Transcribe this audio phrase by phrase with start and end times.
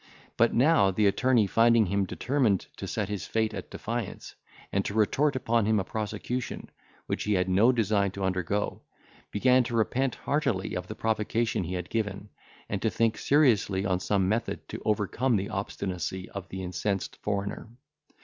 [0.35, 4.33] But, now the attorney finding him determined to set his fate at defiance,
[4.71, 6.71] and to retort upon him a prosecution,
[7.05, 8.81] which he had no design to undergo,
[9.29, 12.29] began to repent heartily of the provocation he had given,
[12.67, 17.69] and to think seriously on some method to overcome the obstinacy of the incensed foreigner.